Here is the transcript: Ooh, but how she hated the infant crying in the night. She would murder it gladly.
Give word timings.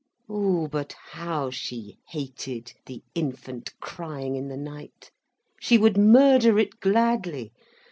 Ooh, 0.27 0.67
but 0.67 0.93
how 0.93 1.51
she 1.51 1.99
hated 2.07 2.73
the 2.87 3.03
infant 3.13 3.79
crying 3.79 4.35
in 4.35 4.47
the 4.47 4.57
night. 4.57 5.11
She 5.59 5.77
would 5.77 5.95
murder 5.95 6.57
it 6.57 6.79
gladly. 6.79 7.53